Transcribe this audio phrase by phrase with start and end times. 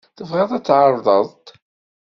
[0.17, 1.45] Tebɣiḍ ad tεerḍeḍ-t?